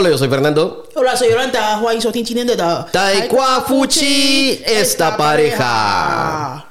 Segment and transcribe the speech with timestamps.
[0.00, 0.88] Hola, yo soy Fernando.
[0.94, 6.62] Hola, soy Yolanda，欢迎收听今天的的台瓜夫妻 esta pareja。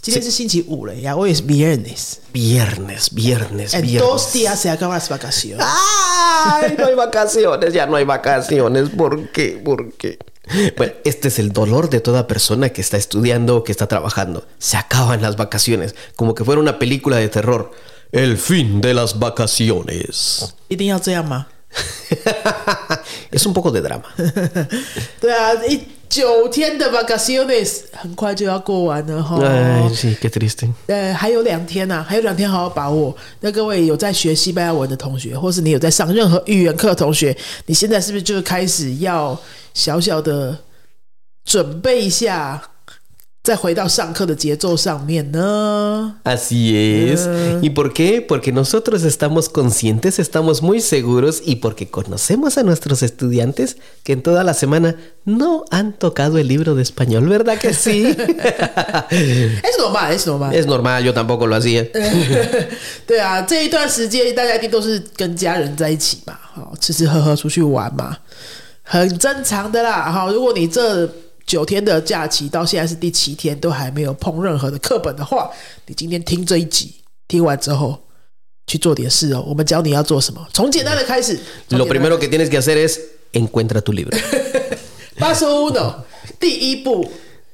[0.00, 2.18] 今天是星期五了呀，我也是 viernes。
[2.32, 3.98] Viernes, viernes, En viernes.
[3.98, 5.66] dos días se acaban las vacaciones.
[5.66, 6.76] ¡Ay!
[6.78, 8.90] No hay vacaciones, ya no hay vacaciones.
[8.90, 9.60] ¿Por qué?
[9.64, 10.18] ¿Por qué?
[10.76, 14.46] Bueno, este es el dolor de toda persona que está estudiando o que está trabajando.
[14.58, 17.72] Se acaban las vacaciones, como que fuera una película de terror.
[18.12, 20.54] El fin de las vacaciones.
[20.68, 21.48] 一定要这样吗？
[23.31, 24.03] es un poco de drama.
[25.19, 29.37] 对啊，一九天的 vacaciones 很快就要过完了哈。
[29.37, 30.69] Ay, sí, qué triste.
[30.87, 33.15] 呃，还有两天呐、还有两天好好把握。
[33.39, 37.35] 那各位有在学西班牙文的同学，或是你有在上任何语言课的同学，
[37.65, 39.39] 你现在是不是就开始要
[39.73, 40.57] 小小的
[41.45, 42.61] 准备一下，
[43.42, 46.16] 再回到上课的节奏上面呢？
[46.24, 47.28] Así es.
[47.62, 48.20] ¿Y por qué?
[48.20, 54.22] Porque nosotros estamos conscientes, estamos muy seguros y porque conocemos a nuestros estudiantes que en
[54.22, 58.16] toda la semana no han tocado el libro de español, ¿verdad que sí?
[59.12, 60.52] Es normal, es normal。
[60.52, 61.86] es normal, yo tampoco lo hacía.
[63.06, 68.16] 对啊，这一段时间大家一定都是跟家人在一起嘛，好吃吃喝喝出去玩嘛，
[68.82, 70.10] 很正常的啦。
[70.10, 71.08] 哈，如果你这
[71.45, 75.49] 九天的假期到现在是第七天都还没有碰任何的课本的话，
[75.85, 76.95] 你今天听这一集，
[77.27, 77.99] 听完之后
[78.67, 79.43] 去做点事哦。
[79.47, 81.37] 我们教你要做什么，从简单的开始。
[81.69, 82.99] Lo primero que tienes que hacer es
[83.33, 84.17] encuentra tu libro.
[85.17, 86.03] Paso uno，
[86.39, 87.11] 第一步，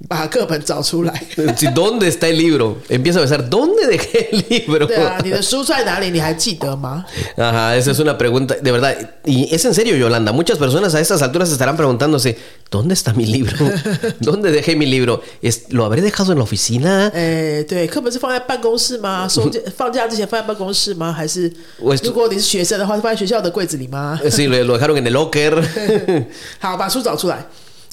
[0.08, 1.12] 把课本找出来。
[1.56, 2.78] Sí, ¿Dónde está el libro?
[2.88, 4.86] Empieza a pensar, ¿dónde dejé el libro?
[4.88, 6.10] 对啊，你的书在哪里？
[6.10, 7.05] 你还记得吗？
[7.36, 8.96] Ajá, esa es una pregunta, de verdad.
[9.24, 10.32] Y es en serio, Yolanda.
[10.32, 12.36] Muchas personas a estas alturas estarán preguntándose,
[12.68, 13.56] ¿dónde está mi libro?
[14.18, 15.22] ¿Dónde dejé mi libro?
[15.41, 17.12] ¿Es- ¿Lo habré dejado en la oficina?
[17.14, 19.28] 诶，对，课本是放在办公室吗？
[19.28, 21.12] 收假放假之前放在办公室吗？
[21.12, 24.20] 还是我是如果你是学生的话，是放在学校的柜子里吗？
[24.24, 25.62] Sí, lo, lo dejaron en el locker.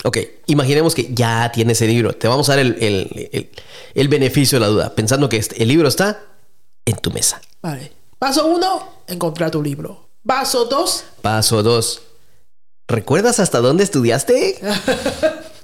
[0.03, 0.24] 好，把书找出来。
[0.24, 2.13] ok, imaginemos que ya tienes el libro.
[2.13, 3.50] Te vamos a dar el, el- el-
[3.96, 6.19] el beneficio de la duda, pensando que este- el libro está
[6.85, 7.41] en tu mesa.
[7.62, 7.91] Vale.
[8.18, 10.09] Paso uno, encontrar tu libro.
[10.25, 12.02] Paso dos, Paso 2.
[12.88, 14.59] ¿Recuerdas hasta dónde estudiaste?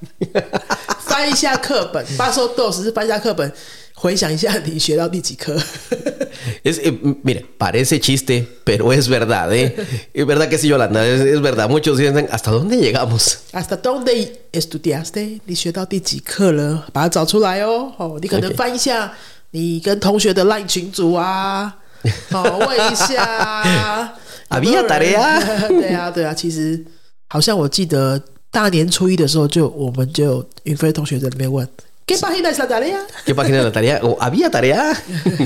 [1.05, 2.05] 翻一下课本。
[2.17, 3.51] Paso dos 是翻一下课本，
[4.00, 5.54] 回想一下你学到第几课。
[6.64, 9.74] Es, eh, m- mire, parece chiste, pero es verdad, ¿eh?
[10.14, 11.68] Es verdad que sí, Yolanda, es, es verdad.
[11.68, 13.40] Muchos dicen, ¿hasta dónde llegamos?
[13.52, 15.40] Hasta dónde estudiaste？
[15.44, 16.86] 你学到第几课了？
[16.94, 17.92] 把它找出来哦。
[17.98, 19.12] 哦，你可能翻一下
[19.50, 21.76] 你跟同学的 LINE 群组啊，
[22.30, 24.14] 哦，问一下。
[24.48, 26.82] Había tarea 对啊，对啊，其实
[27.28, 28.18] 好像我记得
[28.50, 31.68] 大年初一的时候就，我们就云飞同学在那边问
[32.14, 34.00] ，¿Qué página es la tarea？¿Qué página de la tarea?
[34.02, 34.92] ¿O había tarea?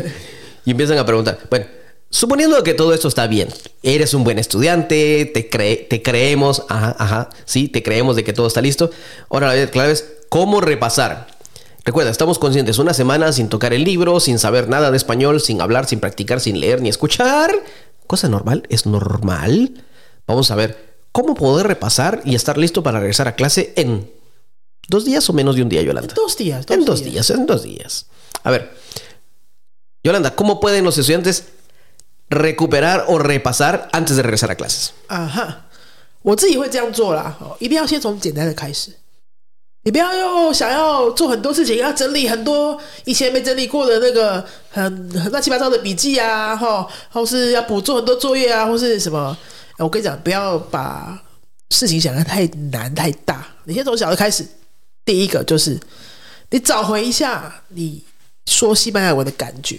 [0.64, 1.38] y empiezan a preguntar.
[1.50, 1.66] Bueno,
[2.10, 3.48] suponiendo que todo esto está bien,
[3.82, 8.32] eres un buen estudiante, te, cre- te creemos, ajá, ajá, sí, te creemos de que
[8.32, 8.90] todo está listo.
[9.28, 11.26] Ahora la clave es cómo repasar.
[11.84, 15.60] Recuerda, estamos conscientes, una semana sin tocar el libro, sin saber nada de español, sin
[15.60, 17.50] hablar, sin practicar, sin leer ni escuchar.
[18.06, 19.82] Cosa normal, es normal.
[20.26, 24.10] Vamos a ver cómo poder repasar y estar listo para regresar a clase en
[24.87, 26.13] dos días o menos de un día, Yolanda.
[26.13, 28.05] Dos días, En dos días, en dos días.
[28.43, 28.71] A ver,
[30.03, 31.43] Yolanda, ¿cómo pueden los estudiantes
[32.29, 34.91] recuperar o repasar antes de regresar a clases?
[35.07, 35.65] 啊哈，
[36.21, 38.91] 我自己会这样做啦，哦，一定要先从简单的开始。
[39.83, 44.83] 你不要又想要做很多事情，要整理很多以前没整理过的那个很
[45.19, 49.37] 很乱七八糟的笔记啊，哈，或是要补做很多作业啊，或是什么。
[49.77, 51.17] 我跟你讲，不要把
[51.69, 54.45] 事情想的太难太大，你先从小的开始。
[55.04, 55.78] 第一个就是
[56.50, 58.02] 你找回一下你
[58.46, 59.78] 说西班牙文的感觉，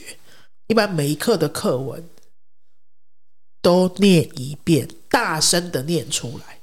[0.67, 2.03] 你把每一课的课文
[3.61, 6.59] 都念一遍，大声的念出来，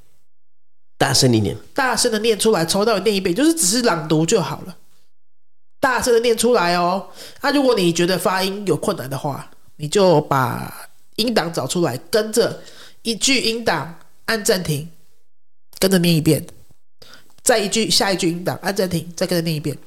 [0.97, 1.57] 大声一点。
[1.73, 4.77] 大声的念出来，从头到尾念一遍，就是只是朗读就好了。
[5.79, 7.09] 大声的念出来哦。
[7.41, 12.61] 那、如果你觉得发音有困难的话，你就把音档找出来，跟着
[13.01, 14.89] 一句音档按暂停，
[15.79, 16.45] 跟着念一遍，
[17.43, 19.77] 再一句下一句音档按暂停，再跟着念一遍。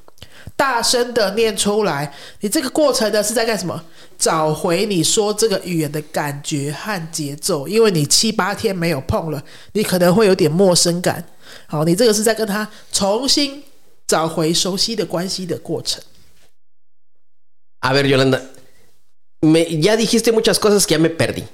[0.54, 3.82] 大声的念出来，你这个过程呢是在干什么？
[4.16, 9.42] 找回你说这个语言的感觉和节奏，因为你七八天没有碰了，
[9.72, 11.24] 你可能会有点陌生感。
[11.66, 13.62] 好，你这个是在跟他重新
[14.06, 16.02] 找回熟悉的关系的过程。
[17.80, 18.40] A ver, Yolanda,
[19.40, 21.44] me- ya dijiste muchas cosas que ya me perdí.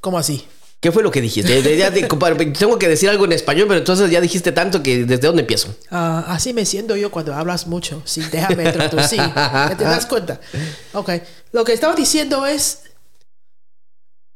[0.00, 0.42] ¿Cómo así？
[0.86, 1.62] ¿Qué fue lo que dijiste?
[1.62, 5.26] Ya- ya tengo que decir algo en español, pero entonces ya dijiste tanto que desde
[5.26, 5.74] dónde empiezo.
[5.90, 8.02] Ah, así me siento yo cuando hablas mucho.
[8.04, 9.20] Sí, déjame traducir.
[9.76, 10.40] ¿Te das cuenta?
[10.92, 11.10] Ok.
[11.50, 12.82] Lo que estaba diciendo es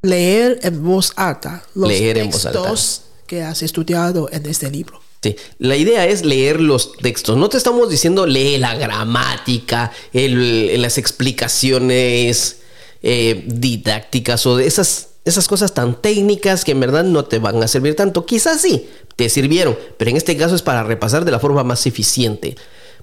[0.02, 2.58] Leer en voz alta los Leer en voz alta.
[2.62, 5.00] textos que has estudiado en este libro.
[5.22, 7.36] Sí, la idea es leer los textos.
[7.36, 12.56] No te estamos diciendo lee la gramática, el- las explicaciones
[13.02, 17.62] eh, didácticas o de esas, esas cosas tan técnicas que en verdad no te van
[17.62, 18.26] a servir tanto.
[18.26, 21.86] Quizás sí, te sirvieron, pero en este caso es para repasar de la forma más
[21.86, 22.56] eficiente.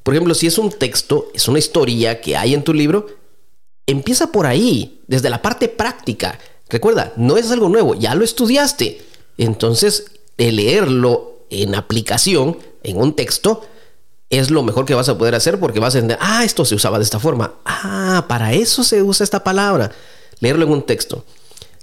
[0.03, 3.07] Por ejemplo, si es un texto, es una historia que hay en tu libro,
[3.85, 6.39] empieza por ahí, desde la parte práctica.
[6.69, 9.01] Recuerda, no es algo nuevo, ya lo estudiaste.
[9.37, 10.05] Entonces,
[10.37, 13.65] leerlo en aplicación, en un texto,
[14.29, 16.75] es lo mejor que vas a poder hacer porque vas a entender, ah, esto se
[16.75, 17.53] usaba de esta forma.
[17.65, 19.91] Ah, para eso se usa esta palabra.
[20.39, 21.23] Leerlo en un texto.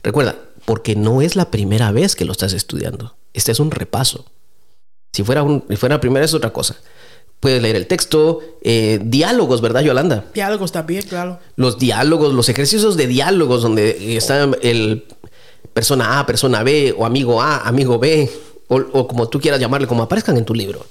[0.04, 0.36] Recuerda,
[0.66, 3.16] porque no es la primera vez que lo estás estudiando.
[3.32, 4.26] Este es un repaso.
[5.12, 6.76] Si fuera, un, si fuera la primera es otra cosa.
[7.40, 10.26] Puedes leer el texto, eh, diálogos, ¿verdad, Yolanda?
[10.34, 11.40] Diálogos también, claro.
[11.56, 15.04] los diálogos, los ejercicios de diálogos donde está el
[15.72, 18.30] persona A, persona B, o amigo A, amigo B,
[18.68, 20.86] o, o como tú quieras llamarle, como aparezcan en tu libro.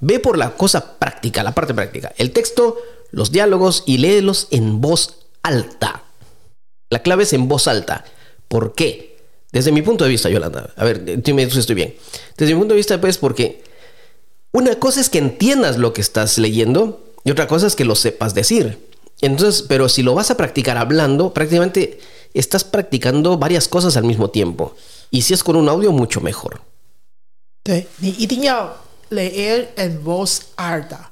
[0.00, 2.12] Ve por la cosa práctica, la parte práctica.
[2.18, 2.78] El texto,
[3.12, 6.02] los diálogos y léelos en voz alta.
[6.88, 8.04] La clave es en voz alta.
[8.50, 9.16] ¿Por qué?
[9.52, 10.74] Desde mi punto de vista, Yolanda.
[10.74, 11.94] A ver, dime si estoy bien.
[12.36, 13.62] Desde mi punto de vista, pues, porque
[14.50, 17.94] una cosa es que entiendas lo que estás leyendo y otra cosa es que lo
[17.94, 18.76] sepas decir.
[19.20, 22.00] Entonces, pero si lo vas a practicar hablando, prácticamente
[22.34, 24.74] estás practicando varias cosas al mismo tiempo.
[25.12, 26.60] Y si es con un audio, mucho mejor.
[29.10, 31.09] leer en voz alta.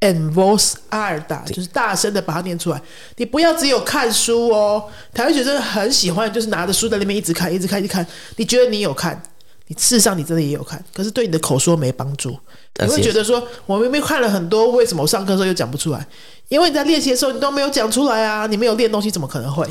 [0.00, 2.80] En voz alta 就是大声的把它念出来，
[3.16, 4.84] 你不要只有看书哦。
[5.14, 8.06] 台湾学生很喜欢，就是拿着书在那边一直看，一直看，一直看。
[8.36, 9.20] 你觉得你有看，
[9.68, 12.38] 你事实上你真的也有看，可是对你的口说没帮助。
[12.78, 16.06] 你会觉得说，我明明看了很多，为什么我上课的时候又讲不出来？
[16.48, 19.64] 因为你在练习的时候你都没有讲出来啊，你没有练东西，怎么可能会？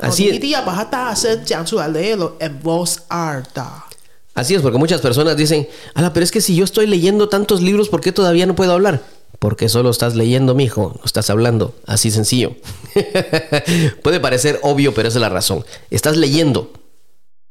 [0.00, 0.34] 哦 Así 你 es.
[0.34, 3.84] 一定要把它大声讲出来，leerlo en voz alta。
[4.34, 7.88] Así es, porque muchas personas dicen, ala, pero es que si yo estoy leyendo tantos libros,
[7.88, 9.00] ¿por qué todavía no puedo hablar?
[9.40, 11.74] Porque solo estás leyendo, mijo, no estás hablando.
[11.86, 12.56] Así sencillo.
[14.02, 15.64] Puede parecer obvio, pero esa es la razón.
[15.90, 16.70] Estás leyendo.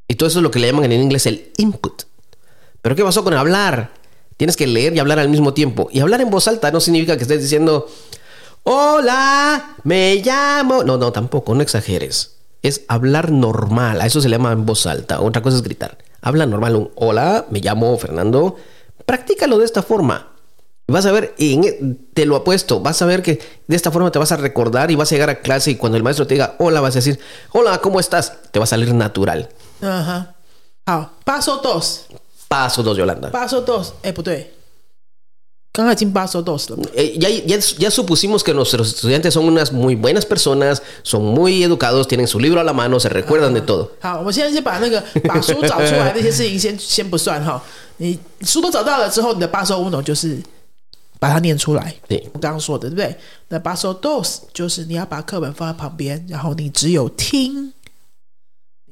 [0.07, 2.03] Y todo eso es lo que le llaman en inglés el input.
[2.83, 3.89] Pero ¿qué pasó con hablar?
[4.37, 5.89] Tienes que leer y hablar al mismo tiempo.
[5.91, 7.87] Y hablar en voz alta no significa que estés diciendo,
[8.61, 10.83] hola, me llamo.
[10.83, 12.35] No, no, tampoco, no exageres.
[12.61, 13.99] Es hablar normal.
[13.99, 15.21] A eso se le llama en voz alta.
[15.21, 15.97] Otra cosa es gritar.
[16.21, 16.75] Habla normal.
[16.75, 18.57] Un hola, me llamo Fernando.
[19.07, 20.38] Practícalo de esta forma.
[20.88, 23.90] Y Vas a ver, y en- te lo apuesto, vas a ver que de esta
[23.90, 26.26] forma te vas a recordar y vas a llegar a clase y cuando el maestro
[26.26, 27.18] te diga hola, vas a decir
[27.52, 28.34] hola, ¿cómo estás?
[28.50, 29.48] Te va a salir natural.
[29.80, 30.26] 嗯哼，
[30.84, 32.06] 好，paso dos。
[32.48, 33.30] Paso dos, Yolanda.
[33.32, 34.52] Paso dos，哎，不对，
[35.72, 36.76] 刚刚已经 paso dos 了。
[36.94, 41.64] Eh, ya, ya, ya supusimos que nuestros estudiantes son unas muy buenas personas, son muy
[41.64, 43.88] educados, tienen su libro a la mano, se recuerdan de todo.
[44.00, 47.60] 好，我们现在先把那个把书找出来那些事情先先不算哈。
[47.96, 50.38] 你书都找到了之后，你的 paso uno 就是
[51.18, 51.94] 把它念出来。
[52.08, 53.16] 对我刚刚说的，对不对？
[53.48, 57.72] 那 paso dos 就是你要把课本放在旁边，然后你只有听。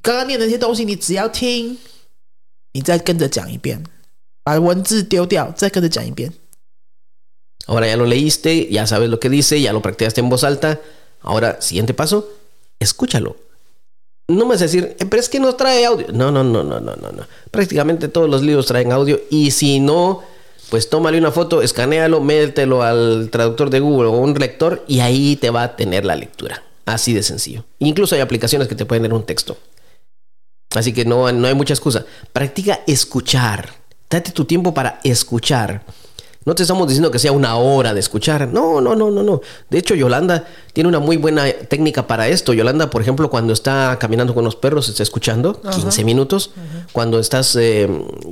[0.01, 1.79] 刚刚念的那些东西，你只要听，
[2.73, 3.85] 你再跟着讲一遍，
[4.43, 6.33] 把文字丢掉，再跟着讲一遍。
[7.67, 10.81] Ahora ya lo leíste, ya sabes lo que dice, ya lo practicaste en voz alta.
[11.21, 12.27] Ahora, siguiente paso,
[12.81, 13.37] escúchalo.
[14.27, 16.09] No me vas a decir, "Eh, pero es que no trae audio.
[16.13, 17.27] No, no, no, no, no, no, no.
[17.53, 20.23] Prácticamente todos los libros traen audio y si no,
[20.70, 25.36] pues tómale una foto, escanealo, mételo al traductor de Google o un lector y ahí
[25.36, 26.64] te va a tener la lectura.
[26.86, 27.66] Así de sencillo.
[27.80, 29.58] Incluso hay aplicaciones que te pueden leer un texto.
[30.76, 32.06] Así que no, no hay mucha excusa.
[32.34, 33.74] Practica escuchar.
[34.10, 35.84] Date tu tiempo para escuchar.
[36.45, 38.49] No te estamos diciendo que sea una hora de escuchar.
[38.49, 39.41] No, no, no, no, no.
[39.71, 42.53] De hecho, Yolanda tiene una muy buena técnica para esto.
[42.53, 46.51] Yolanda, por ejemplo, cuando está caminando con los perros, está escuchando 15 minutos.
[46.93, 47.89] Cuando estás eh,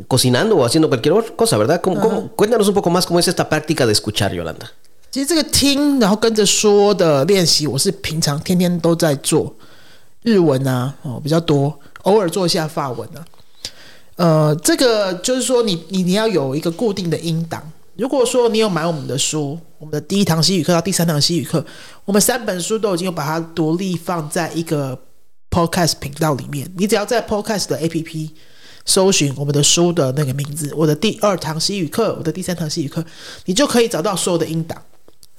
[0.09, 1.81] cocinando o haciendo cualquier otra cosa, ¿verdad?
[1.81, 2.29] ¿Cómo- cómo?
[2.35, 4.73] Cuéntanos un poco más cómo es esta práctica de escuchar, Yolanda.
[5.12, 9.55] 其实这个听然后跟着说的练习，我是平常天天都在做。
[10.23, 13.25] 日文啊，哦比较多，偶尔做一下法文啊。
[14.17, 17.62] 呃，这个就是说你，你你要有一个固定的音档。
[17.98, 21.66] 如果说你有买我们的书，我们的第一堂西语课到第三堂西语课，
[22.04, 24.98] 我们三本书都已经有把它独立放在一个
[25.50, 26.70] Podcast 频道里面。
[26.78, 28.32] 你只要在 Podcast 的 APP
[28.86, 33.04] 搜寻我们的书的那个名字，我的第二堂西语课，我的第三堂西语课，
[33.46, 34.82] 你就可以找到所有的音档。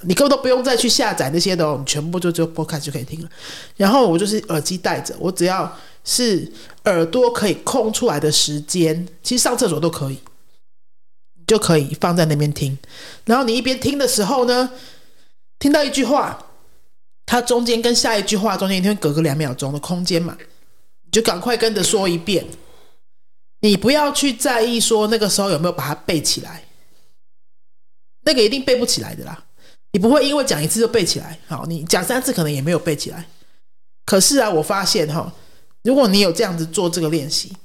[0.02, 3.28] 你根本都不用再去下载那些的、哦，你全部就只有 Podcast 就可以听了。
[3.76, 6.50] 然后我就是耳机戴着，我只要是
[6.84, 10.18] 耳朵可以空出来的时间，其实上厕所都可以，
[11.46, 12.76] 就可以放在那边听。
[13.24, 14.70] 然后你一边听的时候呢，
[15.58, 16.46] 听到一句话，
[17.24, 20.36] 它中间跟下一句话中间一定会隔个两秒钟的空间嘛，
[21.04, 22.46] 你就赶快跟着说一遍。
[23.60, 26.64] 你不要去在意说那个时候有没有把它背起来，
[28.24, 29.44] 那个一定背不起来的啦。
[29.92, 33.26] 你不会因为讲一次就背起来，好，你讲三次可能也没有背起来。
[34.04, 35.32] 可是啊，我发现哈，
[35.82, 37.56] 如果你有这样子做这个练习，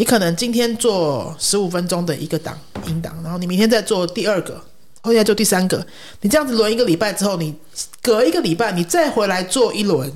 [0.00, 4.58] 你可能今天做十五分钟的一个档音档，然后你明天再做第二个，
[5.02, 5.86] 后天做第三个，
[6.22, 7.54] 你这样子轮一个礼拜之后，你
[8.00, 10.10] 隔一个礼拜你再回来做一轮，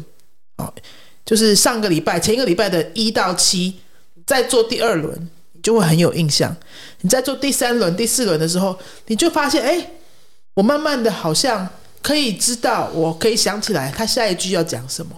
[0.57, 0.73] 哦，
[1.27, 3.79] 就是上个礼拜前一个礼拜的一到七。
[4.25, 6.57] 再做第二轮，你就会很有印象。
[7.03, 9.91] 你在做第三轮、第四轮的时候，你就发现，哎，
[10.55, 11.69] 我慢慢的好像
[12.01, 15.15] 可以知道，我可以想起来他下一句要讲什么。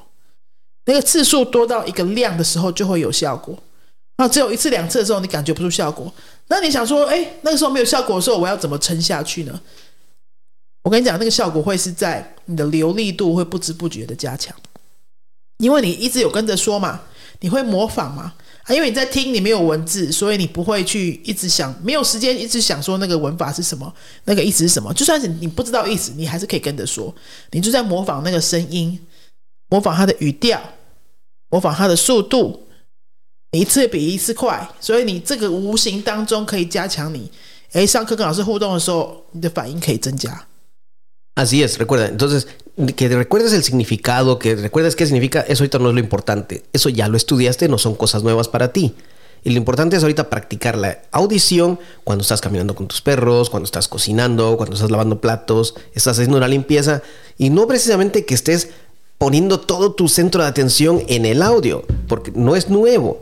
[0.87, 3.57] 那个次数多到一个量的时候，就会有效果。
[4.17, 6.13] 啊，只有一次、两次的时候，你感觉不出效果。
[6.49, 9.61] 那你想说，哎，那个时候没有效果的时候，我要怎么撑下去呢？
[10.83, 14.57] 我跟你讲，那个效果会是在你的流利度会不知不觉的加强，
[15.59, 17.03] 因为你一直有跟着说嘛，
[17.41, 18.35] 你会模仿嘛。
[18.63, 23.95] 啊，因为你在听，你没有文字，所以你不会去一直想，没有时间一直想说那个文法是什么，
[24.25, 24.93] 那个意思是什么。
[24.93, 27.15] 就算是你不知道意思，你还是可以跟着说，
[27.53, 28.99] 你就在模仿那个声音，
[29.69, 30.61] 模仿它的语调，
[31.49, 32.66] 模仿它的速度，
[33.56, 34.70] 一次比一次快。
[34.80, 37.30] 所以你这个无形当中可以加强你，
[37.74, 40.48] 诶，上课跟老师互动的时候，你的反应可以增加。
[41.36, 42.08] Así es, recuerda.
[42.08, 42.46] Entonces,
[42.96, 46.64] que recuerdes el significado, que recuerdes qué significa, eso ahorita no es lo importante.
[46.74, 48.94] Eso ya lo estudiaste, no son cosas nuevas para ti.
[49.44, 53.66] Y lo importante es ahorita practicar la audición cuando estás caminando con tus perros, cuando
[53.66, 57.02] estás cocinando, cuando estás lavando platos, estás haciendo una limpieza.
[57.38, 58.70] Y no precisamente que estés
[59.18, 63.22] poniendo todo tu centro de atención en el audio, porque no es nuevo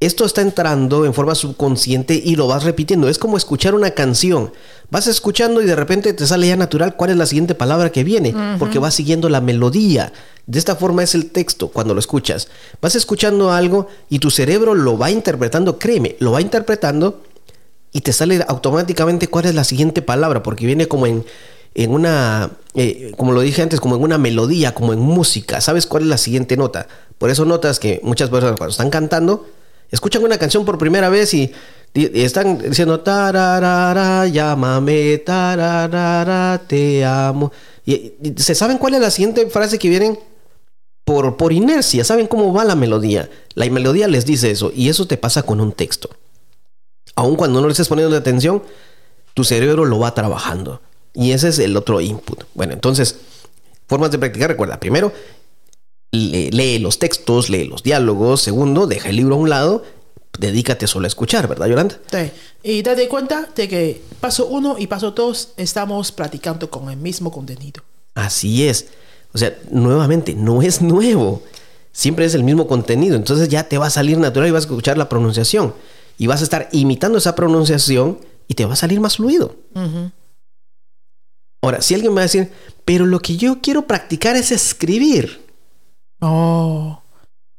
[0.00, 3.08] esto está entrando en forma subconsciente y lo vas repitiendo.
[3.08, 4.52] Es como escuchar una canción.
[4.90, 8.04] Vas escuchando y de repente te sale ya natural cuál es la siguiente palabra que
[8.04, 10.12] viene, porque vas siguiendo la melodía.
[10.46, 12.48] De esta forma es el texto cuando lo escuchas.
[12.80, 17.22] Vas escuchando algo y tu cerebro lo va interpretando, créeme, lo va interpretando
[17.92, 21.24] y te sale automáticamente cuál es la siguiente palabra, porque viene como en,
[21.74, 25.60] en una, eh, como lo dije antes, como en una melodía, como en música.
[25.60, 26.86] ¿Sabes cuál es la siguiente nota?
[27.18, 29.46] Por eso notas que muchas personas cuando están cantando,
[29.90, 31.52] escuchan una canción por primera vez y,
[31.94, 37.50] están diciendo tararara, llámame, tararara, te amo.
[37.84, 40.18] Y, se saben cuál es la siguiente frase que vienen
[41.04, 43.30] por, por inercia, saben cómo va la melodía.
[43.54, 46.10] La melodía les dice eso y eso te pasa con un texto.
[47.16, 48.62] Aun cuando no le estés poniendo atención,
[49.34, 50.80] tu cerebro lo va trabajando.
[51.14, 52.44] Y ese es el otro input.
[52.54, 53.16] Bueno, entonces,
[53.88, 55.12] formas de practicar, recuerda, primero,
[56.10, 58.42] lee, los textos, lee los diálogos.
[58.42, 59.84] Segundo, deja el libro a un lado,
[60.38, 61.98] dedícate solo a escuchar, ¿verdad, Yolanda?
[62.10, 62.30] Sí.
[62.62, 67.30] Y date cuenta de que paso uno y paso dos estamos platicando con el mismo
[67.30, 67.82] contenido.
[68.14, 68.88] Así es.
[69.32, 71.42] O sea, nuevamente, no es nuevo.
[71.92, 73.16] Siempre es el mismo contenido.
[73.16, 75.74] Entonces ya te va a salir natural y vas a escuchar la pronunciación.
[76.16, 79.54] Y vas a estar imitando esa pronunciación y te va a salir más fluido.
[81.62, 82.50] Ahora, si alguien me va a decir,
[82.84, 85.47] pero lo que yo quiero practicar es escribir.
[86.20, 86.96] Oh,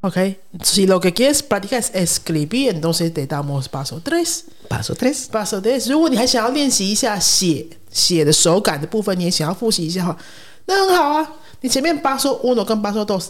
[0.02, 0.36] ok.
[0.64, 4.46] Si lo que quieres practicar es escribir, entonces te damos paso 3.
[4.68, 5.30] Paso 3.
[5.32, 5.90] Paso 3.
[5.90, 10.18] 如果你还想要练习一下写写的手感的部分，你也想要复习一下哈，
[10.66, 11.36] 那很好啊。
[11.62, 13.30] 你前面八说 uno 跟八说 dos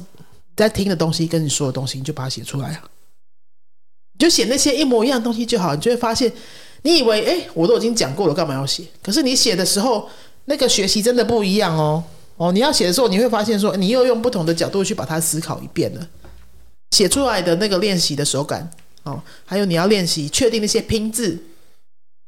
[0.55, 2.83] 在听的东西，跟你说的东西，你就把它写出来啊。
[4.13, 6.31] 你就写那些一模一样的东西就好，你就会发现，
[6.81, 8.83] 你以为哎，我都已经讲过了，干嘛要写？
[9.01, 10.09] 可是你写的时候，
[10.45, 12.03] 那个学习真的不一样哦。
[12.39, 16.07] 哦，你要写的时候，你会发现说，你又用不同的角度去把它思考一遍了，
[16.91, 18.71] 写出来的那个练习的手感，
[19.03, 21.37] 哦，还有你要练习确定那些拼字，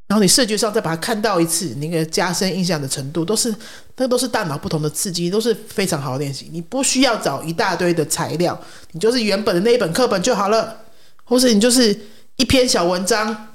[0.10, 3.56] 然后你视觉上再把它看到一次，那个加深印象的程度，都是
[3.96, 6.50] 那都是大脑不同的刺激，都是非常好的练习。
[6.52, 10.82] 你不需要找一大堆的材料，你就是原本的那一本课本就好了，
[11.24, 11.98] 或是你就是
[12.36, 13.48] 一篇小文章，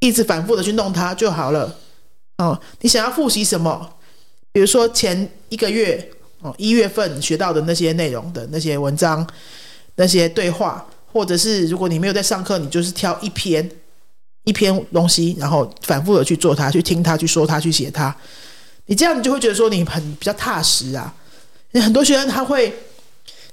[0.00, 1.78] 一直反复的去弄它就好了。
[2.36, 3.94] 哦，你想要复习什么？
[4.52, 9.26] 比如说前一个月哦，一月份学到的那些内容的那些文章、
[9.96, 13.70] 那些对话，或者是如果你没有在上课，你就是挑一篇
[14.44, 18.14] 一篇东西，然后反复的去做它，去听它，去说它，去写它。
[18.86, 21.14] 你这样你就会觉得说你很比较踏实啊。
[21.74, 22.74] 很多学生他会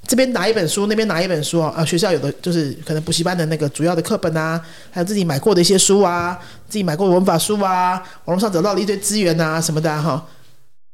[0.08, 10.26] 这边拿一本书，那边拿一本书啊，学校有的就是可能补习班的那个主要的课本啊，还有自己买过的一些书啊，自己买过文法书啊，网络上找到了一堆资源啊什么的哈。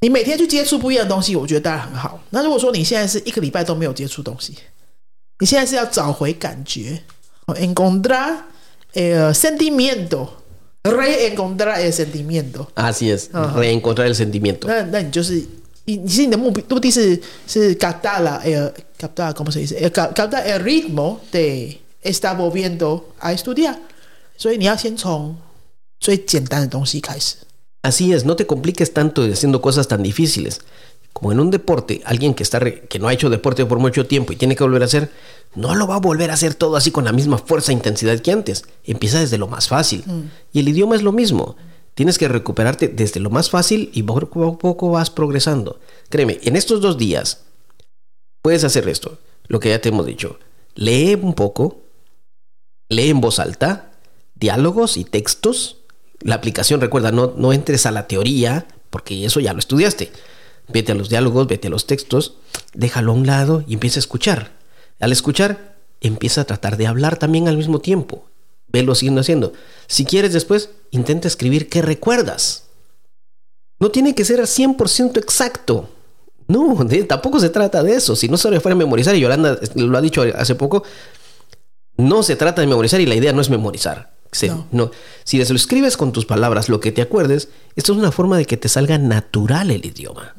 [0.04, 2.20] 你每天去接触不一样的东西，我觉得当然很好。
[2.28, 4.54] 那如果说你现在是一个礼拜都没有接触东西，
[5.38, 7.02] 你现在是要找回感觉
[7.46, 8.36] ，encontrar
[8.92, 12.66] el sentimiento，reencontrar el sentimiento。
[12.74, 14.66] Así es，reencontrar el sentimiento。
[14.66, 15.42] 那那你就是
[15.86, 23.74] 你你是你的目目的是是 captar la el captar cómo se dice captar el ritmo de estar volviendo a estudiar，
[24.36, 25.34] 所以你要先从
[25.98, 27.36] 最简单的东西开始。
[27.84, 30.62] Así es, no te compliques tanto haciendo cosas tan difíciles.
[31.12, 34.06] Como en un deporte, alguien que, está re- que no ha hecho deporte por mucho
[34.06, 35.10] tiempo y tiene que volver a hacer,
[35.54, 38.18] no lo va a volver a hacer todo así con la misma fuerza e intensidad
[38.20, 38.64] que antes.
[38.84, 40.02] Empieza desde lo más fácil.
[40.50, 41.56] Y el idioma es lo mismo.
[41.94, 45.78] Tienes que recuperarte desde lo más fácil y poco a poco vas progresando.
[46.08, 47.42] Créeme, en estos dos días
[48.42, 50.38] puedes hacer esto, lo que ya te hemos dicho.
[50.74, 51.82] Lee un poco,
[52.88, 53.92] lee en voz alta,
[54.34, 55.82] diálogos y textos.
[56.24, 60.10] La aplicación, recuerda, no, no entres a la teoría, porque eso ya lo estudiaste.
[60.68, 62.38] Vete a los diálogos, vete a los textos,
[62.72, 64.52] déjalo a un lado y empieza a escuchar.
[65.00, 68.24] Al escuchar, empieza a tratar de hablar también al mismo tiempo.
[68.68, 69.52] Velo siguiendo haciendo.
[69.86, 72.64] Si quieres después, intenta escribir qué recuerdas.
[73.78, 75.90] No tiene que ser al 100% exacto.
[76.48, 78.16] No, tampoco se trata de eso.
[78.16, 80.84] Si no se fuera a memorizar, y Yolanda lo ha dicho hace poco,
[81.97, 84.11] no se trata de memorizar y la idea no es memorizar.
[84.31, 84.65] Se- No.
[84.71, 84.91] no.
[85.23, 88.45] Si lo escribes con tus palabras lo que te acuerdes, esto es una forma de
[88.45, 90.35] que te salga natural el idioma.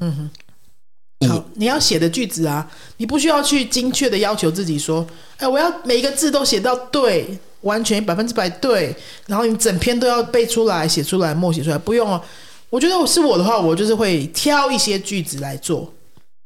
[1.22, 2.66] Y 好，你要写的句子啊，
[2.96, 8.94] 你不需要去精确的要求自己说，哎，我要每一个字都写到对，完全百分之百对，
[9.26, 12.22] 然后你整篇都要背出来、写出来、默写出来，不用哦。
[12.70, 15.92] 我觉得我是我的话，我就是会挑一些句子来做，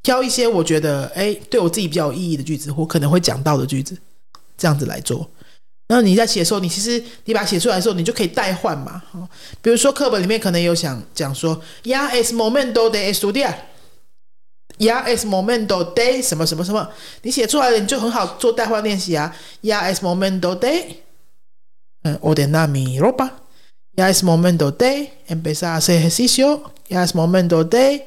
[0.03, 3.97] 挑一些我觉得哎对我自己比较有意义的句子，或可能会讲到的句子，
[4.60, 5.28] 这样子来做。
[5.88, 9.02] 然后你在写的时候，你其实你把它写出来的时候，你就可以代换嘛。
[9.14, 9.28] 哦
[9.64, 13.56] 比如说课本里面可能有想讲说，Ya es momento de estudiar。
[14.78, 16.88] Ya es momento de 什么什么什么，
[17.24, 19.36] 你写出来了，你就很好做代换练习啊。
[19.62, 20.98] Ya es momento de
[22.04, 23.32] 嗯 ordenar mi ropa。
[23.98, 26.72] Ya es momento de empezar a hacer ejercicio.
[26.88, 28.06] Ya es momento de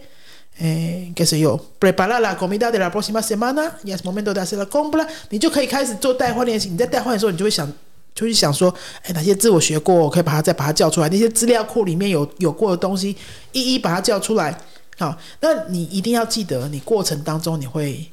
[0.59, 3.79] eh, qué sé yo, preparar la comida de la próxima semana.
[3.85, 5.07] Ya es momento de hacer la compra。
[5.31, 6.69] 你就可以开始做代换练习。
[6.69, 7.67] 你在代换的时候，你就会想，
[8.15, 8.73] 就会想说，
[9.05, 11.09] 哎，哪些字我学过，我可以把它再把它叫出来。
[11.09, 13.17] 那些资料库里面有有过的东西，
[13.53, 14.57] 一一把它叫出来。
[14.99, 18.11] 好，那你一定要记得，你过程当中你会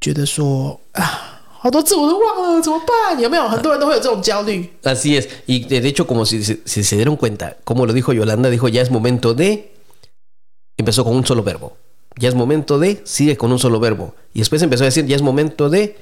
[0.00, 3.18] 觉得说啊，好多字我都忘了，怎么办？
[3.18, 3.48] 有没有？
[3.48, 4.70] 很多人都会有这种焦虑。
[4.82, 5.26] Así es.
[5.46, 8.82] Y de hecho, como si- si se dieron cuenta, como lo dijo Yolanda, dijo, ya
[8.82, 9.73] es momento de...
[10.76, 11.76] Empezó con un solo verbo.
[12.18, 13.00] Ya es momento de...
[13.04, 14.14] Sigue con un solo verbo.
[14.32, 15.96] Y después empezó a decir, ya es momento de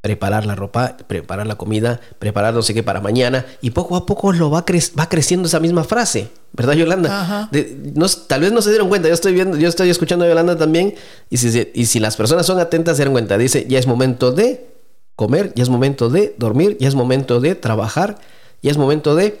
[0.00, 3.46] preparar la ropa, preparar la comida, preparar no sé qué para mañana.
[3.62, 6.28] Y poco a poco lo va, cre- va creciendo esa misma frase.
[6.52, 7.48] ¿Verdad, Yolanda?
[7.50, 9.08] De- no- tal vez no se dieron cuenta.
[9.08, 10.94] Yo estoy viendo, yo estoy escuchando a Yolanda también.
[11.30, 13.38] Y si, y si las personas son atentas, se dieron cuenta.
[13.38, 14.66] Dice, ya es momento de
[15.16, 18.18] comer, ya es momento de dormir, ya es momento de trabajar,
[18.62, 19.40] ya es momento de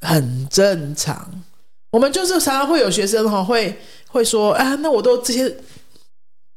[0.00, 1.42] 很正常。
[1.90, 3.78] 我们就是常常会有学生哈，会
[4.08, 5.56] 会说啊，那我都这些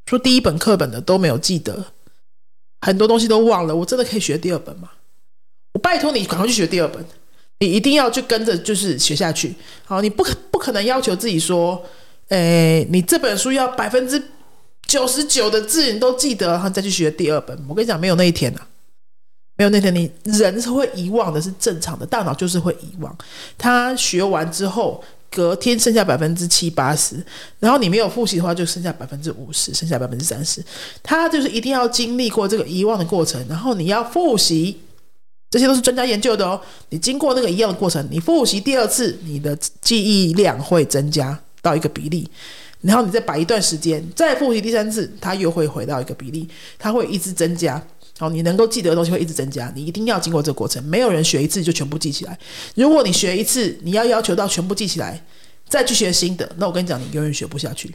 [0.08, 1.86] 说第一本课本的都没有记得，
[2.82, 4.90] 很多东西都忘了，我真的可以学第二本吗？
[5.74, 7.06] 我拜托你赶快去学第二本，
[7.60, 9.54] 你一定要去跟着就是学下去。
[9.86, 11.82] 好，你不可不可能要求自己说，
[12.30, 14.22] 诶，你这本书要百分之
[14.88, 17.58] 九十九的字你都记得，然后再去学第二本。
[17.70, 18.68] 我跟你讲，没有那一天啊，
[19.60, 23.16] 没有那天，你人是会遗忘的，是正常的，大脑就是会遗忘。
[23.60, 25.04] 他学完之后。
[25.32, 27.24] 隔天剩下百分之七八十，
[27.60, 30.60] 然后你没有复习的话，就剩下百分之五十，剩下百分之三十。
[31.04, 34.76] 他就是一定要经历过这个遗忘的过程，然后你要复习，
[35.52, 36.60] 这些都是专家研究的哦。
[36.90, 42.28] 你经过那个一样的过程，你复习第二次，你的记忆量会增加到一个比例，
[42.82, 47.80] 然后你再摆一段时间，再复习第三次，它又会回到一个比例，它会一直增加。
[48.19, 50.83] 好，你能够记得的东西会一直增加，你一定要经过这个过程。
[50.85, 52.39] 没有人学一次就全部记起来。
[52.77, 55.25] 如果你学一次，你要要求到全部记起来，
[55.69, 57.95] 再去学新的，那我跟你讲，你永远学不下去。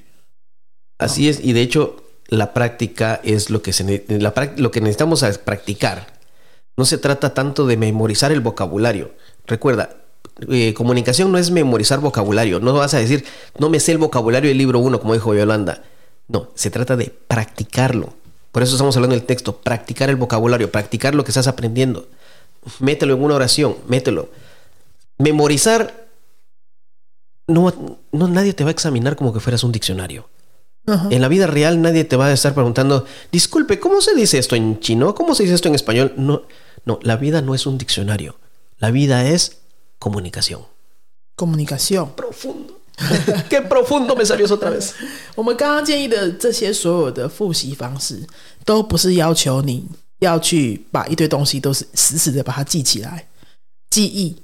[0.97, 1.95] Así es, y de hecho
[2.27, 6.19] la práctica es lo que, se, ne- la prac- lo que necesitamos es practicar.
[6.75, 9.11] No se trata tanto de memorizar el vocabulario.
[9.47, 9.89] Recuerda,
[10.49, 12.59] eh, comunicación no es memorizar vocabulario.
[12.59, 13.23] No vas a decir,
[13.57, 15.83] no me sé el vocabulario del libro 1, como dijo Yolanda.
[16.27, 18.13] No, se trata de practicarlo.
[18.54, 22.06] por eso estamos hablando del texto, practicar el vocabulario, practicar lo que estás aprendiendo.
[22.78, 24.28] Mételo en una oración, mételo.
[25.18, 26.06] Memorizar,
[27.48, 30.28] no, no nadie te va a examinar como que fueras un diccionario.
[30.86, 34.54] En la vida real nadie te va a estar preguntando, disculpe, ¿cómo se dice esto
[34.54, 35.16] en chino?
[35.16, 36.12] ¿Cómo se dice esto en español?
[36.16, 36.42] No,
[36.84, 38.36] no, la vida no es un diccionario.
[38.78, 39.62] La vida es
[39.98, 40.62] comunicación.
[41.34, 42.12] Comunicación.
[42.12, 42.83] Profundo.
[43.50, 44.92] Qué profundo me salió eso otra vez.
[45.34, 48.22] 我们刚刚建议的这些所有的复习方式，
[48.64, 49.84] 都不是要求你
[50.20, 53.26] 要去把一堆东西都是死死的把它记起来。
[53.90, 54.36] 记忆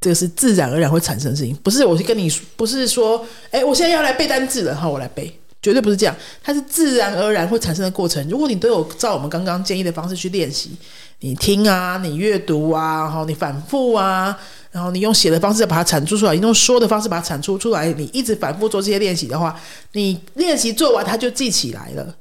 [0.00, 8.24] 这个是自然而然会产生的事情，不是我是跟你不是说，哎，我现在要来背单字了，好，我来背，绝对不是这样，它是自然而然会产生的过程。
[8.28, 10.70] 如果你都有照我们刚刚建议的方式去练习，
[11.18, 14.38] 你听啊，你阅读啊，然后你反复啊，
[14.78, 19.60] 然后你用写的方式把它产出出来，你用说的方式把它产出出来，你一直反复做这些练习的话，
[19.90, 22.14] 你练习做完它就记起来了。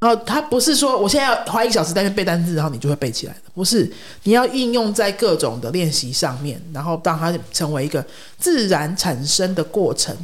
[0.00, 3.88] 然后它不是说我现在要花一个小时在那背单词，然后你就会背起来的，不是。
[4.24, 8.04] 你要应用在各种的练习上面，然后让它成为一个
[8.40, 10.16] 自然产生的过程。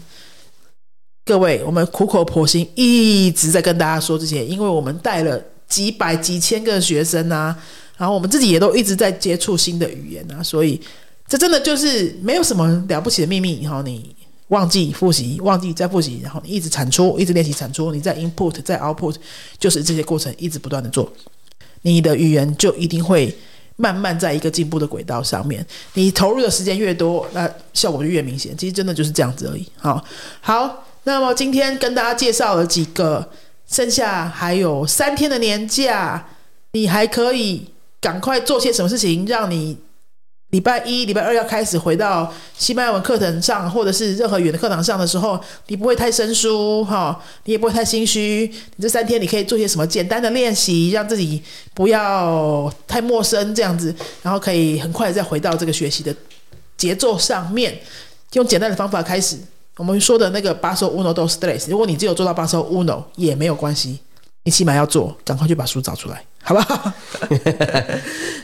[1.24, 7.56] 各位，我们苦口婆心一直在跟大家说这些，因为我们带了几百几千个学生啊，
[7.96, 10.80] 然后我们自己也都一直在接触新的语言啊，所以
[11.28, 13.62] 这真的就是没有什么了不起的秘密。
[13.62, 14.14] 然后你。
[14.48, 19.16] 忘记复习，忘记再复习，然后你一直产出，一直练习产出，你在 input，在 output，
[19.58, 21.10] 就是这些过程一直不断的做，
[21.80, 23.34] 你的语言就一定会
[23.76, 25.66] 慢慢在一个进步的轨道上面。
[25.94, 28.54] 你投入的时间越多，那效果就越明显。
[28.56, 29.66] 其实真的就是这样子而已。
[29.78, 30.04] 好，
[30.42, 33.30] 好，那么今天跟大家介绍了几个，
[33.66, 36.28] 剩下还有三天的年假，
[36.72, 39.78] 你还可以赶快做些什么事情，让你。
[40.54, 45.36] 礼拜一、礼拜二要开始回到西班牙文课程上，或者是任何语言的课堂上的时候，
[45.66, 48.48] 你不会太生疏哈，你也不会太心虚。
[48.76, 51.42] 你这三天你可以做些什么简单的练习，让自己
[51.74, 56.14] 不要太陌生这样子，然后可以很快再回到这个学习的
[56.76, 57.76] 节奏上面。
[58.34, 59.36] 用简单的方法开始，
[59.76, 63.98] 我们说的那个八首 uno dos tres，如果你只有做到八首 uno 也没有关系，
[64.43, 66.23] 你起码要做，赶快去把书找出来。
[66.41, 66.93] 好不好？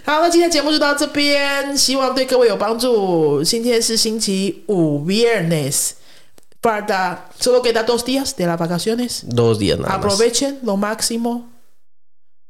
[0.03, 3.41] 好，那今天节目就到这边，希望对各位有帮助。
[3.43, 9.23] 今天是星期五，Viernes。Para solo queda dos días de las vacaciones.
[9.27, 9.99] Dos días nada más.
[9.99, 11.43] Aprovechen lo máximo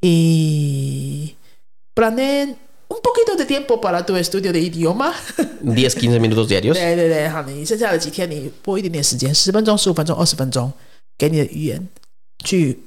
[0.01, 1.35] y
[1.93, 2.55] planeen
[2.87, 5.13] un poquito de tiempo para tu estudio de idioma.
[5.61, 6.75] 10, 15 minutos diarios.
[6.75, 10.71] 对 对对，好，你剩下的几天你拨一点点时间，十分钟、十五分钟、二十分钟，
[11.17, 11.85] 给你的语言
[12.45, 12.79] 去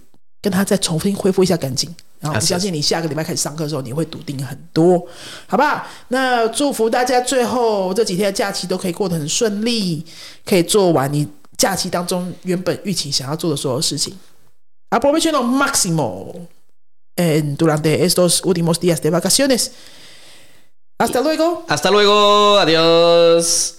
[0.44, 1.90] 跟他再重新恢复一下感情。
[2.20, 5.00] 然后我相信你下个礼拜开始上课的时候，你会笃定很多，
[5.48, 5.86] 好不好？
[6.10, 10.06] 那祝福大家最后这几天的假期都可以过得很顺利，
[10.46, 11.28] 可以做完你
[11.58, 14.14] 假期当中原本预期想要做的所有事情。
[14.90, 16.48] Aprovechando máximo
[17.16, 19.72] en durante estos últimos días de vacaciones.
[21.00, 21.66] Hasta luego.
[21.68, 22.60] Hasta luego.
[22.60, 23.76] Adiós.